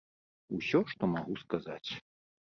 [0.57, 1.89] Усё, што магу сказаць.